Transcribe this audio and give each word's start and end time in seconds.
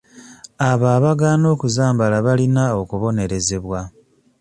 Abo 0.69 0.85
abaagaana 0.95 1.45
okuzambala 1.55 2.17
balina 2.25 2.63
okubonerezebwa. 2.81 3.79